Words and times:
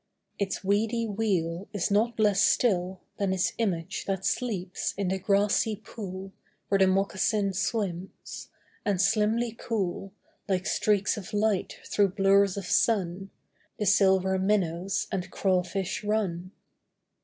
Its 0.39 0.63
weedy 0.63 1.05
wheel 1.05 1.67
is 1.73 1.91
not 1.91 2.19
less 2.19 2.41
still 2.41 3.01
Than 3.19 3.31
its 3.31 3.53
image 3.59 4.05
that 4.05 4.25
sleeps 4.25 4.95
in 4.97 5.09
the 5.09 5.19
grassy 5.19 5.75
pool 5.75 6.31
Where 6.69 6.79
the 6.79 6.87
moccasin 6.87 7.53
swims; 7.53 8.49
and, 8.83 8.99
slimly 8.99 9.51
cool 9.59 10.11
Like 10.49 10.65
streaks 10.65 11.17
of 11.17 11.33
light 11.33 11.77
through 11.85 12.13
blurs 12.13 12.57
of 12.57 12.65
sun, 12.65 13.29
The 13.77 13.85
silver 13.85 14.39
minnows 14.39 15.05
and 15.11 15.29
crawfish 15.29 16.03
run. 16.03 16.49